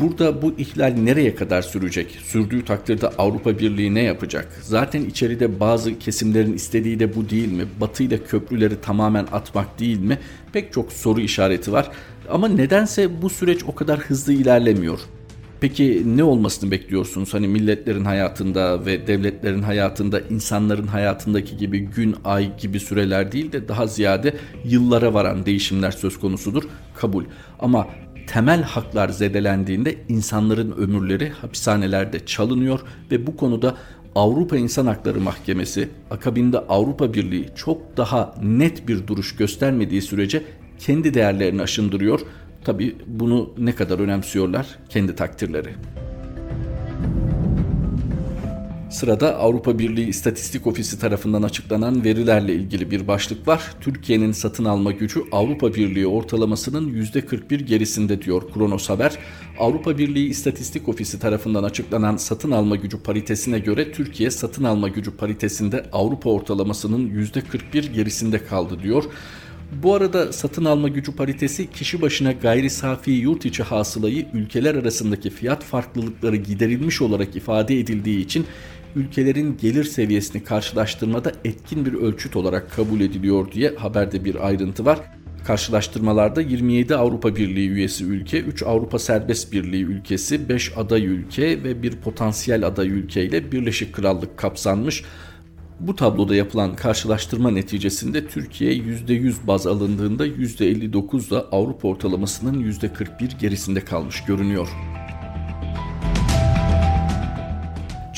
Burada 0.00 0.42
bu 0.42 0.54
ihlal 0.58 0.94
nereye 0.98 1.34
kadar 1.34 1.62
sürecek? 1.62 2.18
Sürdüğü 2.24 2.64
takdirde 2.64 3.08
Avrupa 3.08 3.58
Birliği 3.58 3.94
ne 3.94 4.02
yapacak? 4.02 4.58
Zaten 4.62 5.04
içeride 5.04 5.60
bazı 5.60 5.98
kesimlerin 5.98 6.52
istediği 6.52 7.00
de 7.00 7.16
bu 7.16 7.30
değil 7.30 7.52
mi? 7.52 7.64
Batı 7.80 8.02
ile 8.02 8.24
köprüleri 8.24 8.80
tamamen 8.80 9.26
atmak 9.32 9.80
değil 9.80 10.00
mi? 10.00 10.18
Pek 10.52 10.72
çok 10.72 10.92
soru 10.92 11.20
işareti 11.20 11.72
var. 11.72 11.90
Ama 12.30 12.48
nedense 12.48 13.22
bu 13.22 13.30
süreç 13.30 13.64
o 13.64 13.74
kadar 13.74 13.98
hızlı 13.98 14.32
ilerlemiyor. 14.32 15.00
Peki 15.60 16.02
ne 16.16 16.24
olmasını 16.24 16.70
bekliyorsunuz? 16.70 17.34
Hani 17.34 17.48
milletlerin 17.48 18.04
hayatında 18.04 18.86
ve 18.86 19.06
devletlerin 19.06 19.62
hayatında, 19.62 20.20
insanların 20.20 20.86
hayatındaki 20.86 21.56
gibi 21.56 21.78
gün, 21.78 22.16
ay 22.24 22.56
gibi 22.56 22.80
süreler 22.80 23.32
değil 23.32 23.52
de 23.52 23.68
daha 23.68 23.86
ziyade 23.86 24.34
yıllara 24.64 25.14
varan 25.14 25.46
değişimler 25.46 25.90
söz 25.90 26.20
konusudur. 26.20 26.62
Kabul. 26.94 27.24
Ama 27.58 27.86
temel 28.30 28.62
haklar 28.62 29.08
zedelendiğinde 29.08 29.94
insanların 30.08 30.72
ömürleri 30.72 31.28
hapishanelerde 31.28 32.26
çalınıyor 32.26 32.80
ve 33.10 33.26
bu 33.26 33.36
konuda 33.36 33.76
Avrupa 34.14 34.56
İnsan 34.56 34.86
Hakları 34.86 35.20
Mahkemesi 35.20 35.88
akabinde 36.10 36.58
Avrupa 36.58 37.14
Birliği 37.14 37.48
çok 37.56 37.96
daha 37.96 38.34
net 38.42 38.88
bir 38.88 39.06
duruş 39.06 39.36
göstermediği 39.36 40.02
sürece 40.02 40.42
kendi 40.78 41.14
değerlerini 41.14 41.62
aşındırıyor. 41.62 42.20
Tabi 42.64 42.96
bunu 43.06 43.50
ne 43.58 43.74
kadar 43.74 43.98
önemsiyorlar 43.98 44.66
kendi 44.88 45.14
takdirleri. 45.14 45.70
Sırada 48.90 49.36
Avrupa 49.38 49.78
Birliği 49.78 50.08
İstatistik 50.08 50.66
Ofisi 50.66 50.98
tarafından 50.98 51.42
açıklanan 51.42 52.04
verilerle 52.04 52.54
ilgili 52.54 52.90
bir 52.90 53.08
başlık 53.08 53.48
var. 53.48 53.74
Türkiye'nin 53.80 54.32
satın 54.32 54.64
alma 54.64 54.92
gücü 54.92 55.20
Avrupa 55.32 55.74
Birliği 55.74 56.06
ortalamasının 56.06 56.90
%41 56.90 57.62
gerisinde 57.62 58.22
diyor 58.22 58.42
Kronos 58.54 58.88
Haber. 58.88 59.18
Avrupa 59.58 59.98
Birliği 59.98 60.28
İstatistik 60.28 60.88
Ofisi 60.88 61.18
tarafından 61.18 61.64
açıklanan 61.64 62.16
satın 62.16 62.50
alma 62.50 62.76
gücü 62.76 63.02
paritesine 63.02 63.58
göre 63.58 63.92
Türkiye 63.92 64.30
satın 64.30 64.64
alma 64.64 64.88
gücü 64.88 65.16
paritesinde 65.16 65.86
Avrupa 65.92 66.30
ortalamasının 66.30 67.08
%41 67.08 67.92
gerisinde 67.92 68.44
kaldı 68.44 68.82
diyor. 68.82 69.04
Bu 69.72 69.94
arada 69.94 70.32
satın 70.32 70.64
alma 70.64 70.88
gücü 70.88 71.16
paritesi 71.16 71.70
kişi 71.70 72.02
başına 72.02 72.32
gayri 72.32 72.70
safi 72.70 73.10
yurt 73.10 73.44
içi 73.44 73.62
hasılayı 73.62 74.26
ülkeler 74.34 74.74
arasındaki 74.74 75.30
fiyat 75.30 75.64
farklılıkları 75.64 76.36
giderilmiş 76.36 77.02
olarak 77.02 77.36
ifade 77.36 77.80
edildiği 77.80 78.24
için 78.24 78.46
ülkelerin 78.96 79.56
gelir 79.56 79.84
seviyesini 79.84 80.44
karşılaştırmada 80.44 81.32
etkin 81.44 81.86
bir 81.86 81.94
ölçüt 81.94 82.36
olarak 82.36 82.72
kabul 82.72 83.00
ediliyor 83.00 83.52
diye 83.52 83.74
haberde 83.76 84.24
bir 84.24 84.46
ayrıntı 84.46 84.84
var. 84.84 85.00
Karşılaştırmalarda 85.44 86.40
27 86.40 86.96
Avrupa 86.96 87.36
Birliği 87.36 87.68
üyesi 87.68 88.04
ülke, 88.04 88.40
3 88.40 88.62
Avrupa 88.62 88.98
Serbest 88.98 89.52
Birliği 89.52 89.84
ülkesi, 89.84 90.48
5 90.48 90.78
aday 90.78 91.06
ülke 91.06 91.64
ve 91.64 91.82
bir 91.82 91.96
potansiyel 91.96 92.66
aday 92.66 92.88
ülke 92.88 93.24
ile 93.24 93.52
Birleşik 93.52 93.92
Krallık 93.92 94.36
kapsanmış. 94.36 95.04
Bu 95.80 95.96
tabloda 95.96 96.34
yapılan 96.34 96.76
karşılaştırma 96.76 97.50
neticesinde 97.50 98.26
Türkiye 98.26 98.72
%100 98.72 99.34
baz 99.46 99.66
alındığında 99.66 100.26
%59 100.26 101.30
da 101.30 101.48
Avrupa 101.52 101.88
ortalamasının 101.88 102.62
%41 102.62 103.38
gerisinde 103.40 103.80
kalmış 103.80 104.24
görünüyor. 104.24 104.68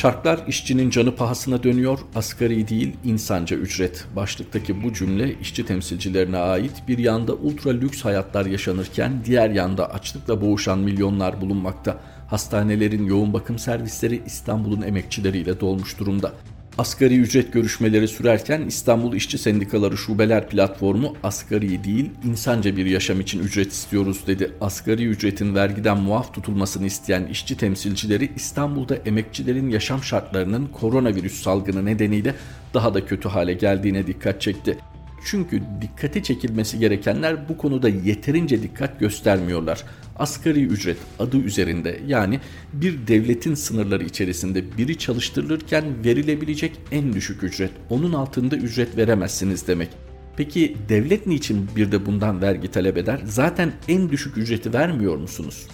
Çarklar 0.02 0.46
işçinin 0.46 0.90
canı 0.90 1.16
pahasına 1.16 1.62
dönüyor, 1.62 1.98
asgari 2.14 2.68
değil 2.68 2.96
insanca 3.04 3.56
ücret. 3.56 4.04
Başlıktaki 4.16 4.82
bu 4.82 4.92
cümle 4.92 5.38
işçi 5.40 5.66
temsilcilerine 5.66 6.36
ait 6.36 6.82
bir 6.88 6.98
yanda 6.98 7.34
ultra 7.34 7.70
lüks 7.70 8.04
hayatlar 8.04 8.46
yaşanırken 8.46 9.12
diğer 9.24 9.50
yanda 9.50 9.90
açlıkla 9.90 10.40
boğuşan 10.40 10.78
milyonlar 10.78 11.40
bulunmakta. 11.40 12.00
Hastanelerin 12.28 13.06
yoğun 13.06 13.32
bakım 13.32 13.58
servisleri 13.58 14.22
İstanbul'un 14.26 14.82
emekçileriyle 14.82 15.60
dolmuş 15.60 15.98
durumda. 15.98 16.32
Asgari 16.78 17.18
ücret 17.18 17.52
görüşmeleri 17.52 18.08
sürerken 18.08 18.62
İstanbul 18.62 19.14
İşçi 19.14 19.38
Sendikaları 19.38 19.96
Şubeler 19.96 20.48
Platformu 20.48 21.16
asgari 21.22 21.84
değil 21.84 22.10
insanca 22.24 22.76
bir 22.76 22.86
yaşam 22.86 23.20
için 23.20 23.40
ücret 23.40 23.72
istiyoruz 23.72 24.26
dedi. 24.26 24.52
Asgari 24.60 25.06
ücretin 25.06 25.54
vergiden 25.54 26.00
muaf 26.00 26.34
tutulmasını 26.34 26.86
isteyen 26.86 27.26
işçi 27.26 27.56
temsilcileri 27.56 28.32
İstanbul'da 28.36 28.96
emekçilerin 28.96 29.70
yaşam 29.70 30.02
şartlarının 30.02 30.66
koronavirüs 30.66 31.42
salgını 31.42 31.84
nedeniyle 31.84 32.34
daha 32.74 32.94
da 32.94 33.06
kötü 33.06 33.28
hale 33.28 33.52
geldiğine 33.52 34.06
dikkat 34.06 34.40
çekti. 34.40 34.78
Çünkü 35.24 35.62
dikkate 35.80 36.22
çekilmesi 36.22 36.78
gerekenler 36.78 37.48
bu 37.48 37.56
konuda 37.56 37.88
yeterince 37.88 38.62
dikkat 38.62 39.00
göstermiyorlar. 39.00 39.84
Asgari 40.16 40.64
ücret 40.64 40.96
adı 41.18 41.36
üzerinde 41.36 42.00
yani 42.06 42.40
bir 42.72 43.06
devletin 43.06 43.54
sınırları 43.54 44.04
içerisinde 44.04 44.78
biri 44.78 44.98
çalıştırılırken 44.98 45.84
verilebilecek 46.04 46.72
en 46.92 47.12
düşük 47.12 47.42
ücret. 47.42 47.70
Onun 47.90 48.12
altında 48.12 48.56
ücret 48.56 48.96
veremezsiniz 48.96 49.66
demek. 49.66 49.88
Peki 50.36 50.76
devlet 50.88 51.26
niçin 51.26 51.68
bir 51.76 51.92
de 51.92 52.06
bundan 52.06 52.42
vergi 52.42 52.70
talep 52.70 52.96
eder? 52.96 53.20
Zaten 53.24 53.72
en 53.88 54.10
düşük 54.10 54.38
ücreti 54.38 54.72
vermiyor 54.72 55.16
musunuz? 55.16 55.66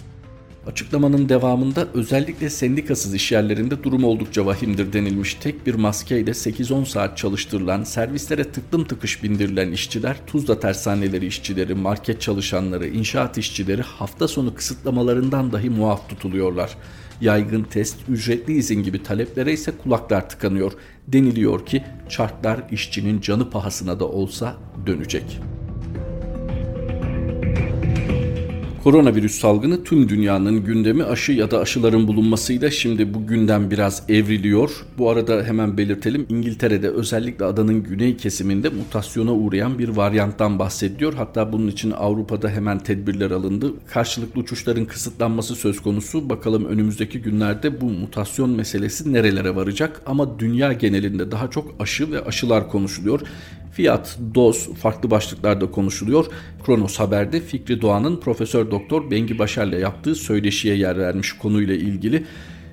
Açıklamanın 0.67 1.29
devamında 1.29 1.87
özellikle 1.93 2.49
sendikasız 2.49 3.13
işyerlerinde 3.13 3.83
durum 3.83 4.03
oldukça 4.03 4.45
vahimdir 4.45 4.93
denilmiş. 4.93 5.33
Tek 5.33 5.67
bir 5.67 5.75
maskeyle 5.75 6.31
8-10 6.31 6.85
saat 6.85 7.17
çalıştırılan, 7.17 7.83
servislere 7.83 8.43
tıklım 8.43 8.85
tıkış 8.85 9.23
bindirilen 9.23 9.71
işçiler, 9.71 10.17
Tuzla 10.27 10.59
tersaneleri 10.59 11.25
işçileri, 11.25 11.75
market 11.75 12.21
çalışanları, 12.21 12.87
inşaat 12.87 13.37
işçileri 13.37 13.81
hafta 13.81 14.27
sonu 14.27 14.55
kısıtlamalarından 14.55 15.51
dahi 15.51 15.69
muaf 15.69 16.09
tutuluyorlar. 16.09 16.77
Yaygın 17.21 17.63
test, 17.63 17.97
ücretli 18.09 18.53
izin 18.53 18.83
gibi 18.83 19.03
taleplere 19.03 19.53
ise 19.53 19.71
kulaklar 19.83 20.29
tıkanıyor. 20.29 20.71
Deniliyor 21.07 21.65
ki 21.65 21.83
çarklar 22.09 22.59
işçinin 22.71 23.21
canı 23.21 23.49
pahasına 23.49 23.99
da 23.99 24.07
olsa 24.07 24.57
dönecek. 24.85 25.39
Koronavirüs 28.89 29.39
salgını 29.39 29.83
tüm 29.83 30.09
dünyanın 30.09 30.63
gündemi 30.63 31.03
aşı 31.03 31.31
ya 31.31 31.51
da 31.51 31.59
aşıların 31.59 32.07
bulunmasıyla 32.07 32.71
şimdi 32.71 33.13
bu 33.13 33.27
gündem 33.27 33.71
biraz 33.71 34.03
evriliyor. 34.09 34.85
Bu 34.97 35.09
arada 35.09 35.43
hemen 35.43 35.77
belirtelim 35.77 36.25
İngiltere'de 36.29 36.89
özellikle 36.89 37.45
adanın 37.45 37.83
güney 37.83 38.17
kesiminde 38.17 38.69
mutasyona 38.69 39.33
uğrayan 39.33 39.79
bir 39.79 39.89
varyanttan 39.89 40.59
bahsediyor. 40.59 41.13
Hatta 41.13 41.53
bunun 41.53 41.67
için 41.67 41.91
Avrupa'da 41.91 42.49
hemen 42.49 42.79
tedbirler 42.79 43.31
alındı. 43.31 43.73
Karşılıklı 43.87 44.41
uçuşların 44.41 44.85
kısıtlanması 44.85 45.55
söz 45.55 45.79
konusu. 45.81 46.29
Bakalım 46.29 46.65
önümüzdeki 46.65 47.21
günlerde 47.21 47.81
bu 47.81 47.85
mutasyon 47.85 48.49
meselesi 48.49 49.13
nerelere 49.13 49.55
varacak? 49.55 50.01
Ama 50.05 50.39
dünya 50.39 50.73
genelinde 50.73 51.31
daha 51.31 51.49
çok 51.49 51.75
aşı 51.79 52.11
ve 52.11 52.25
aşılar 52.25 52.69
konuşuluyor. 52.69 53.21
Fiyat, 53.71 54.19
doz 54.35 54.73
farklı 54.73 55.11
başlıklarda 55.11 55.71
konuşuluyor. 55.71 56.25
Kronos 56.65 56.99
Haber'de 56.99 57.39
Fikri 57.39 57.81
Doğan'ın 57.81 58.19
Profesör 58.19 58.71
Doktor 58.71 59.11
Bengi 59.11 59.39
Başar'la 59.39 59.75
yaptığı 59.75 60.15
söyleşiye 60.15 60.75
yer 60.75 60.97
vermiş 60.97 61.33
konuyla 61.33 61.75
ilgili. 61.75 62.25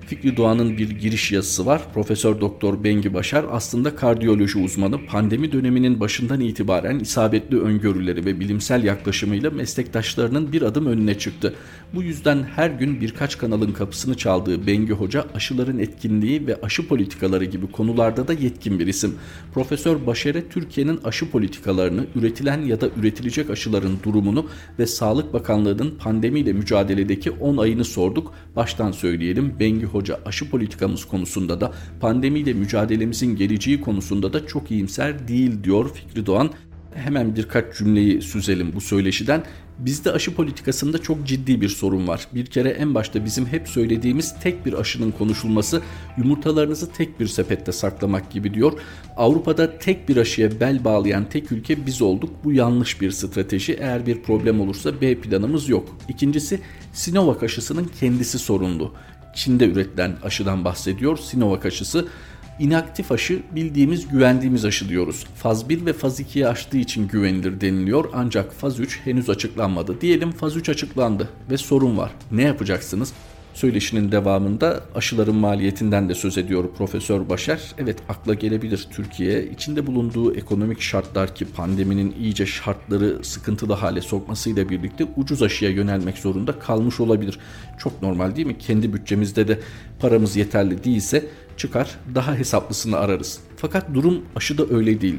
Fikri 0.06 0.36
Doğan'ın 0.36 0.78
bir 0.78 0.90
giriş 0.90 1.32
yazısı 1.32 1.66
var. 1.66 1.82
Profesör 1.94 2.40
Doktor 2.40 2.84
Bengi 2.84 3.14
Başar 3.14 3.44
aslında 3.50 3.96
kardiyoloji 3.96 4.58
uzmanı. 4.58 5.06
Pandemi 5.06 5.52
döneminin 5.52 6.00
başından 6.00 6.40
itibaren 6.40 6.98
isabetli 6.98 7.60
öngörüleri 7.60 8.24
ve 8.24 8.40
bilimsel 8.40 8.84
yaklaşımıyla 8.84 9.50
meslektaşlarının 9.50 10.52
bir 10.52 10.62
adım 10.62 10.86
önüne 10.86 11.18
çıktı. 11.18 11.54
Bu 11.96 12.02
yüzden 12.02 12.42
her 12.42 12.70
gün 12.70 13.00
birkaç 13.00 13.38
kanalın 13.38 13.72
kapısını 13.72 14.16
çaldığı 14.16 14.66
Bengi 14.66 14.92
Hoca 14.92 15.26
aşıların 15.34 15.78
etkinliği 15.78 16.46
ve 16.46 16.60
aşı 16.62 16.88
politikaları 16.88 17.44
gibi 17.44 17.66
konularda 17.70 18.28
da 18.28 18.32
yetkin 18.32 18.78
bir 18.78 18.86
isim. 18.86 19.14
Profesör 19.54 20.06
Başar'a 20.06 20.48
Türkiye'nin 20.50 21.00
aşı 21.04 21.30
politikalarını, 21.30 22.06
üretilen 22.14 22.62
ya 22.62 22.80
da 22.80 22.88
üretilecek 22.96 23.50
aşıların 23.50 23.96
durumunu 24.02 24.46
ve 24.78 24.86
Sağlık 24.86 25.32
Bakanlığı'nın 25.32 25.94
pandemiyle 25.98 26.52
mücadeledeki 26.52 27.30
10 27.30 27.56
ayını 27.56 27.84
sorduk. 27.84 28.34
Baştan 28.56 28.92
söyleyelim 28.92 29.54
Bengi 29.60 29.86
Hoca 29.86 30.20
aşı 30.24 30.50
politikamız 30.50 31.04
konusunda 31.04 31.60
da 31.60 31.72
pandemiyle 32.00 32.52
mücadelemizin 32.52 33.36
geleceği 33.36 33.80
konusunda 33.80 34.32
da 34.32 34.46
çok 34.46 34.70
iyimser 34.70 35.28
değil 35.28 35.64
diyor 35.64 35.90
Fikri 35.94 36.26
Doğan. 36.26 36.50
Hemen 36.94 37.36
birkaç 37.36 37.78
cümleyi 37.78 38.22
süzelim 38.22 38.72
bu 38.74 38.80
söyleşiden. 38.80 39.42
Bizde 39.78 40.12
aşı 40.12 40.34
politikasında 40.34 40.98
çok 40.98 41.26
ciddi 41.26 41.60
bir 41.60 41.68
sorun 41.68 42.08
var. 42.08 42.26
Bir 42.34 42.46
kere 42.46 42.68
en 42.68 42.94
başta 42.94 43.24
bizim 43.24 43.46
hep 43.46 43.68
söylediğimiz 43.68 44.34
tek 44.40 44.66
bir 44.66 44.72
aşının 44.72 45.10
konuşulması 45.10 45.82
yumurtalarınızı 46.18 46.92
tek 46.92 47.20
bir 47.20 47.26
sepette 47.26 47.72
saklamak 47.72 48.30
gibi 48.30 48.54
diyor. 48.54 48.72
Avrupa'da 49.16 49.78
tek 49.78 50.08
bir 50.08 50.16
aşıya 50.16 50.60
bel 50.60 50.84
bağlayan 50.84 51.28
tek 51.28 51.52
ülke 51.52 51.86
biz 51.86 52.02
olduk. 52.02 52.30
Bu 52.44 52.52
yanlış 52.52 53.00
bir 53.00 53.10
strateji. 53.10 53.74
Eğer 53.74 54.06
bir 54.06 54.22
problem 54.22 54.60
olursa 54.60 55.00
B 55.00 55.14
planımız 55.20 55.68
yok. 55.68 55.98
İkincisi 56.08 56.60
Sinovac 56.92 57.42
aşısının 57.42 57.90
kendisi 58.00 58.38
sorunlu. 58.38 58.94
Çin'de 59.34 59.66
üretilen 59.68 60.16
aşıdan 60.22 60.64
bahsediyor. 60.64 61.16
Sinovac 61.16 61.66
aşısı 61.66 62.08
İnaktif 62.58 63.12
aşı 63.12 63.42
bildiğimiz 63.54 64.08
güvendiğimiz 64.08 64.64
aşı 64.64 64.88
diyoruz. 64.88 65.26
Faz 65.34 65.68
1 65.68 65.86
ve 65.86 65.92
faz 65.92 66.20
2'yi 66.20 66.48
aştığı 66.48 66.78
için 66.78 67.08
güvenilir 67.08 67.60
deniliyor 67.60 68.04
ancak 68.14 68.52
faz 68.52 68.80
3 68.80 69.00
henüz 69.04 69.30
açıklanmadı. 69.30 70.00
Diyelim 70.00 70.30
faz 70.30 70.56
3 70.56 70.68
açıklandı 70.68 71.28
ve 71.50 71.56
sorun 71.56 71.96
var. 71.96 72.10
Ne 72.30 72.42
yapacaksınız? 72.42 73.12
Söyleşinin 73.54 74.12
devamında 74.12 74.80
aşıların 74.94 75.34
maliyetinden 75.34 76.08
de 76.08 76.14
söz 76.14 76.38
ediyor 76.38 76.64
Profesör 76.78 77.28
Başar. 77.28 77.60
Evet 77.78 77.98
akla 78.08 78.34
gelebilir 78.34 78.88
Türkiye 78.90 79.50
içinde 79.50 79.86
bulunduğu 79.86 80.34
ekonomik 80.34 80.80
şartlar 80.80 81.34
ki 81.34 81.44
pandeminin 81.44 82.14
iyice 82.20 82.46
şartları 82.46 83.24
sıkıntılı 83.24 83.72
hale 83.72 84.00
sokmasıyla 84.00 84.68
birlikte 84.68 85.06
ucuz 85.16 85.42
aşıya 85.42 85.70
yönelmek 85.70 86.18
zorunda 86.18 86.58
kalmış 86.58 87.00
olabilir. 87.00 87.38
Çok 87.78 88.02
normal 88.02 88.36
değil 88.36 88.46
mi? 88.46 88.58
Kendi 88.58 88.92
bütçemizde 88.92 89.48
de 89.48 89.60
paramız 90.00 90.36
yeterli 90.36 90.84
değilse 90.84 91.24
çıkar 91.56 91.98
daha 92.14 92.34
hesaplısını 92.34 92.96
ararız. 92.96 93.40
Fakat 93.56 93.94
durum 93.94 94.22
aşıda 94.36 94.76
öyle 94.76 95.00
değil. 95.00 95.18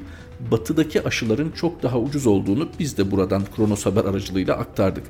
Batıdaki 0.51 1.03
aşıların 1.03 1.51
çok 1.51 1.83
daha 1.83 1.99
ucuz 1.99 2.27
olduğunu 2.27 2.69
biz 2.79 2.97
de 2.97 3.11
buradan 3.11 3.43
Kronos 3.55 3.85
Haber 3.85 4.05
aracılığıyla 4.05 4.55
aktardık. 4.55 5.03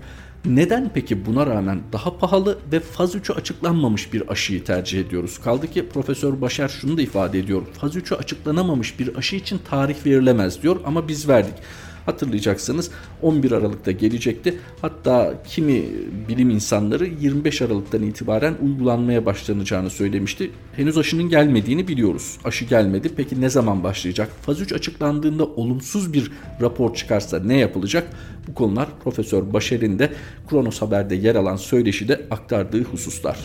Neden 0.45 0.91
peki 0.93 1.25
buna 1.25 1.45
rağmen 1.45 1.79
daha 1.93 2.17
pahalı 2.17 2.57
ve 2.71 2.79
faz 2.79 3.15
3'ü 3.15 3.33
açıklanmamış 3.33 4.13
bir 4.13 4.29
aşıyı 4.29 4.63
tercih 4.63 4.99
ediyoruz? 4.99 5.37
Kaldı 5.37 5.67
ki 5.67 5.89
Profesör 5.89 6.41
Başar 6.41 6.69
şunu 6.69 6.97
da 6.97 7.01
ifade 7.01 7.39
ediyor. 7.39 7.61
Faz 7.73 7.95
3'ü 7.95 8.15
açıklanamamış 8.15 8.99
bir 8.99 9.15
aşı 9.15 9.35
için 9.35 9.59
tarih 9.69 10.05
verilemez 10.05 10.61
diyor 10.61 10.79
ama 10.85 11.07
biz 11.07 11.27
verdik. 11.27 11.53
Hatırlayacaksınız 12.07 12.91
11 13.21 13.51
Aralık'ta 13.51 13.91
gelecekti. 13.91 14.59
Hatta 14.81 15.33
kimi 15.47 15.83
bilim 16.29 16.49
insanları 16.49 17.07
25 17.21 17.61
Aralık'tan 17.61 18.03
itibaren 18.03 18.55
uygulanmaya 18.63 19.25
başlanacağını 19.25 19.89
söylemişti. 19.89 20.51
Henüz 20.75 20.97
aşının 20.97 21.29
gelmediğini 21.29 21.87
biliyoruz. 21.87 22.37
Aşı 22.43 22.65
gelmedi. 22.65 23.09
Peki 23.17 23.41
ne 23.41 23.49
zaman 23.49 23.83
başlayacak? 23.83 24.29
Faz 24.41 24.61
3 24.61 24.73
açıklandığında 24.73 25.45
olumsuz 25.45 26.13
bir 26.13 26.31
rapor 26.61 26.93
çıkarsa 26.93 27.39
ne 27.39 27.57
yapılacak? 27.57 28.07
Bu 28.47 28.53
konular 28.53 28.87
Profesör 29.03 29.53
Başer'in 29.53 29.99
de 29.99 30.13
Kronos 30.49 30.81
Haber'de 30.81 31.15
yer 31.15 31.35
alan 31.35 31.55
söyleşide 31.55 32.27
aktardığı 32.31 32.83
hususlar. 32.83 33.37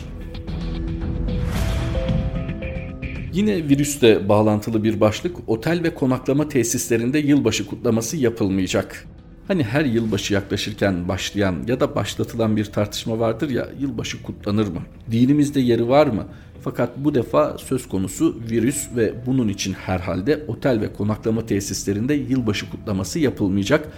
Yine 3.32 3.68
virüsle 3.68 4.28
bağlantılı 4.28 4.84
bir 4.84 5.00
başlık 5.00 5.36
otel 5.46 5.82
ve 5.82 5.94
konaklama 5.94 6.48
tesislerinde 6.48 7.18
yılbaşı 7.18 7.66
kutlaması 7.66 8.16
yapılmayacak. 8.16 9.06
Hani 9.48 9.64
her 9.64 9.84
yılbaşı 9.84 10.34
yaklaşırken 10.34 11.08
başlayan 11.08 11.57
ya 11.68 11.80
da 11.80 11.94
başlatılan 11.94 12.57
bir 12.57 12.64
tartışma 12.64 13.18
vardır 13.18 13.50
ya 13.50 13.68
yılbaşı 13.80 14.22
kutlanır 14.22 14.66
mı? 14.66 14.83
Dinimizde 15.11 15.61
yeri 15.61 15.88
var 15.88 16.07
mı? 16.07 16.26
Fakat 16.61 16.90
bu 16.96 17.14
defa 17.14 17.59
söz 17.59 17.88
konusu 17.88 18.40
virüs 18.50 18.88
ve 18.96 19.14
bunun 19.26 19.48
için 19.48 19.72
herhalde 19.72 20.44
otel 20.48 20.80
ve 20.80 20.92
konaklama 20.92 21.46
tesislerinde 21.46 22.14
yılbaşı 22.14 22.70
kutlaması 22.70 23.18
yapılmayacak. 23.18 23.88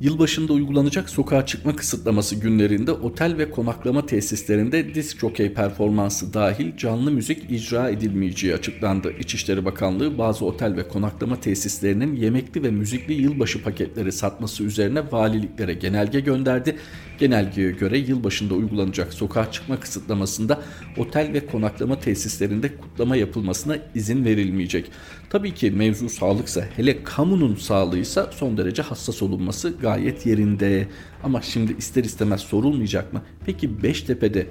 Yılbaşında 0.00 0.52
uygulanacak 0.52 1.10
sokağa 1.10 1.46
çıkma 1.46 1.76
kısıtlaması 1.76 2.36
günlerinde 2.36 2.92
otel 2.92 3.38
ve 3.38 3.50
konaklama 3.50 4.06
tesislerinde 4.06 4.94
disk 4.94 5.20
jockey 5.20 5.52
performansı 5.52 6.34
dahil 6.34 6.76
canlı 6.76 7.10
müzik 7.10 7.50
icra 7.50 7.90
edilmeyeceği 7.90 8.54
açıklandı. 8.54 9.12
İçişleri 9.20 9.64
Bakanlığı 9.64 10.18
bazı 10.18 10.44
otel 10.44 10.76
ve 10.76 10.88
konaklama 10.88 11.40
tesislerinin 11.40 12.16
yemekli 12.16 12.62
ve 12.62 12.70
müzikli 12.70 13.12
yılbaşı 13.14 13.62
paketleri 13.62 14.12
satması 14.12 14.64
üzerine 14.64 15.12
valiliklere 15.12 15.74
genelge 15.74 16.20
gönderdi. 16.20 16.76
Genelgeye 17.18 17.70
göre 17.70 17.98
yılbaşında 17.98 18.54
uygulanacak 18.54 19.14
sokağa 19.14 19.52
çıkma 19.52 19.80
kısıtlamasında 19.80 20.62
otel 20.96 21.32
ve 21.32 21.46
konaklama 21.46 22.00
tesislerinde 22.00 22.76
kutlama 22.76 23.16
yapılmasına 23.16 23.76
izin 23.94 24.24
verilmeyecek. 24.24 24.90
Tabii 25.30 25.54
ki 25.54 25.70
mevzu 25.70 26.08
sağlıksa 26.08 26.64
hele 26.76 27.02
kamunun 27.02 27.54
sağlığıysa 27.54 28.30
son 28.32 28.56
derece 28.56 28.82
hassas 28.82 29.22
olunması 29.22 29.74
gayet 29.80 30.26
yerinde. 30.26 30.88
Ama 31.24 31.42
şimdi 31.42 31.72
ister 31.72 32.04
istemez 32.04 32.40
sorulmayacak 32.40 33.12
mı? 33.12 33.22
Peki 33.46 33.82
Beştepe'de 33.82 34.46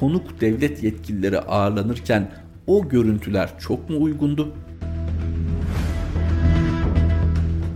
konuk 0.00 0.40
devlet 0.40 0.82
yetkilileri 0.82 1.40
ağırlanırken 1.40 2.32
o 2.66 2.88
görüntüler 2.88 3.50
çok 3.58 3.90
mu 3.90 4.02
uygundu? 4.02 4.52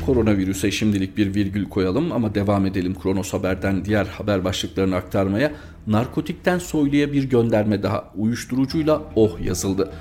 Koronavirüse 0.06 0.70
şimdilik 0.70 1.16
bir 1.16 1.34
virgül 1.34 1.68
koyalım 1.68 2.12
ama 2.12 2.34
devam 2.34 2.66
edelim 2.66 2.94
Kronos 3.02 3.32
Haber'den 3.32 3.84
diğer 3.84 4.06
haber 4.06 4.44
başlıklarını 4.44 4.96
aktarmaya. 4.96 5.52
Narkotikten 5.86 6.58
soyluya 6.58 7.12
bir 7.12 7.24
gönderme 7.24 7.82
daha 7.82 8.12
uyuşturucuyla 8.16 9.02
oh 9.16 9.40
yazıldı. 9.40 9.92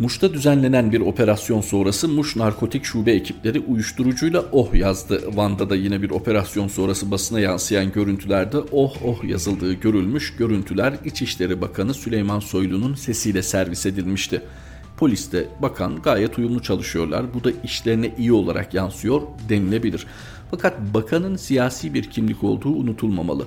Muş'ta 0.00 0.34
düzenlenen 0.34 0.92
bir 0.92 1.00
operasyon 1.00 1.60
sonrası 1.60 2.08
Muş 2.08 2.36
Narkotik 2.36 2.84
Şube 2.84 3.12
ekipleri 3.12 3.60
uyuşturucuyla 3.60 4.44
oh 4.52 4.74
yazdı. 4.74 5.22
Van'da 5.34 5.70
da 5.70 5.76
yine 5.76 6.02
bir 6.02 6.10
operasyon 6.10 6.68
sonrası 6.68 7.10
basına 7.10 7.40
yansıyan 7.40 7.92
görüntülerde 7.92 8.58
oh 8.72 8.94
oh 9.04 9.24
yazıldığı 9.24 9.72
görülmüş. 9.72 10.36
Görüntüler 10.36 10.94
İçişleri 11.04 11.60
Bakanı 11.60 11.94
Süleyman 11.94 12.40
Soylu'nun 12.40 12.94
sesiyle 12.94 13.42
servis 13.42 13.86
edilmişti. 13.86 14.42
Polis 14.96 15.32
de 15.32 15.48
bakan 15.62 16.02
gayet 16.02 16.38
uyumlu 16.38 16.62
çalışıyorlar. 16.62 17.34
Bu 17.34 17.44
da 17.44 17.50
işlerine 17.64 18.14
iyi 18.18 18.32
olarak 18.32 18.74
yansıyor 18.74 19.22
denilebilir. 19.48 20.06
Fakat 20.50 20.80
bakanın 20.94 21.36
siyasi 21.36 21.94
bir 21.94 22.04
kimlik 22.04 22.44
olduğu 22.44 22.70
unutulmamalı 22.70 23.46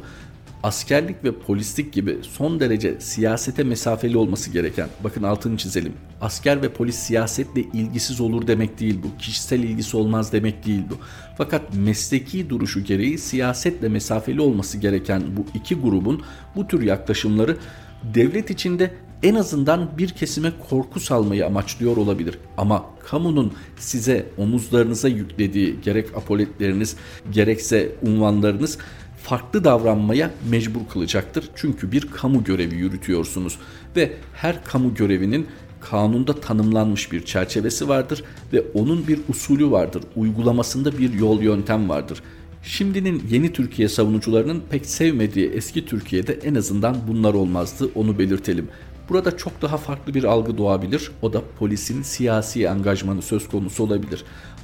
askerlik 0.63 1.23
ve 1.23 1.31
polislik 1.31 1.93
gibi 1.93 2.17
son 2.21 2.59
derece 2.59 2.99
siyasete 2.99 3.63
mesafeli 3.63 4.17
olması 4.17 4.49
gereken, 4.49 4.89
bakın 5.03 5.23
altını 5.23 5.57
çizelim, 5.57 5.93
asker 6.21 6.61
ve 6.61 6.69
polis 6.69 6.95
siyasetle 6.95 7.61
ilgisiz 7.61 8.21
olur 8.21 8.47
demek 8.47 8.79
değil 8.79 8.99
bu, 9.03 9.17
kişisel 9.17 9.59
ilgisi 9.59 9.97
olmaz 9.97 10.33
demek 10.33 10.65
değil 10.65 10.83
bu. 10.89 10.97
Fakat 11.37 11.61
mesleki 11.75 12.49
duruşu 12.49 12.83
gereği 12.83 13.17
siyasetle 13.17 13.89
mesafeli 13.89 14.41
olması 14.41 14.77
gereken 14.77 15.23
bu 15.37 15.45
iki 15.53 15.75
grubun 15.75 16.21
bu 16.55 16.67
tür 16.67 16.81
yaklaşımları 16.81 17.57
devlet 18.03 18.49
içinde 18.49 18.91
en 19.23 19.35
azından 19.35 19.97
bir 19.97 20.09
kesime 20.09 20.51
korku 20.69 20.99
salmayı 20.99 21.45
amaçlıyor 21.45 21.97
olabilir. 21.97 22.39
Ama 22.57 22.85
kamunun 22.99 23.53
size 23.79 24.25
omuzlarınıza 24.37 25.07
yüklediği 25.07 25.81
gerek 25.81 26.17
apoletleriniz 26.17 26.95
gerekse 27.31 27.95
unvanlarınız 28.01 28.77
farklı 29.23 29.63
davranmaya 29.63 30.31
mecbur 30.49 30.81
kılacaktır. 30.93 31.49
Çünkü 31.55 31.91
bir 31.91 32.01
kamu 32.01 32.43
görevi 32.43 32.75
yürütüyorsunuz 32.75 33.57
ve 33.95 34.13
her 34.33 34.63
kamu 34.63 34.95
görevinin 34.95 35.47
kanunda 35.81 36.39
tanımlanmış 36.39 37.11
bir 37.11 37.25
çerçevesi 37.25 37.87
vardır 37.87 38.23
ve 38.53 38.63
onun 38.73 39.07
bir 39.07 39.19
usulü 39.29 39.71
vardır. 39.71 40.03
Uygulamasında 40.15 40.97
bir 40.97 41.13
yol 41.13 41.41
yöntem 41.41 41.89
vardır. 41.89 42.23
Şimdinin 42.63 43.23
yeni 43.29 43.53
Türkiye 43.53 43.89
savunucularının 43.89 44.63
pek 44.69 44.85
sevmediği 44.85 45.49
eski 45.49 45.85
Türkiye'de 45.85 46.33
en 46.33 46.55
azından 46.55 46.97
bunlar 47.07 47.33
olmazdı 47.33 47.89
onu 47.95 48.19
belirtelim. 48.19 48.67
Burada 49.09 49.37
çok 49.37 49.61
daha 49.61 49.77
farklı 49.77 50.13
bir 50.13 50.23
algı 50.23 50.57
doğabilir. 50.57 51.11
O 51.21 51.33
da 51.33 51.41
polisin 51.59 52.01
siyasi 52.01 52.69
angajmanı 52.69 53.21
söz 53.21 53.47
konusu 53.47 53.83
olabilir. 53.83 54.23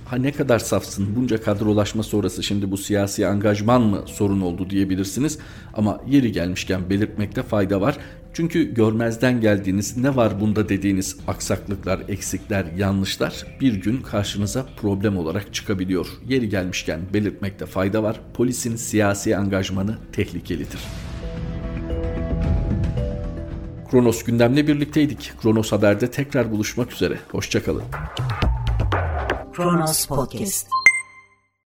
Ha 0.10 0.16
ne 0.16 0.32
kadar 0.32 0.60
safsın 0.60 1.16
bunca 1.16 1.42
kadrolaşma 1.42 2.04
sonrası 2.04 2.44
şimdi 2.44 2.72
bu 2.72 2.78
siyasi 2.78 3.28
angajman 3.28 3.82
mı 3.82 4.04
sorun 4.06 4.42
oldu 4.42 4.70
diyebilirsiniz. 4.70 5.40
Ama 5.74 6.02
yeri 6.08 6.32
gelmişken 6.32 6.90
belirtmekte 6.90 7.44
fayda 7.44 7.82
var. 7.82 7.98
Çünkü 8.34 8.74
görmezden 8.74 9.42
geldiğiniz 9.42 9.98
ne 9.98 10.16
var 10.16 10.42
bunda 10.42 10.70
dediğiniz 10.70 11.18
aksaklıklar, 11.28 12.00
eksikler, 12.08 12.66
yanlışlar 12.78 13.46
bir 13.62 13.74
gün 13.74 14.02
karşınıza 14.02 14.66
problem 14.82 15.18
olarak 15.18 15.54
çıkabiliyor. 15.54 16.08
Yeri 16.28 16.50
gelmişken 16.50 17.00
belirtmekte 17.14 17.66
fayda 17.66 18.04
var. 18.04 18.20
Polisin 18.34 18.76
siyasi 18.76 19.38
angajmanı 19.38 19.98
tehlikelidir. 20.12 20.80
Kronos 23.92 24.24
gündemle 24.24 24.68
birlikteydik. 24.68 25.32
Kronos 25.42 25.72
Haber'de 25.72 26.12
tekrar 26.12 26.52
buluşmak 26.52 26.94
üzere. 26.94 27.20
Hoşçakalın. 27.32 27.84
Kronos 29.60 30.08
Podcast 30.08 30.70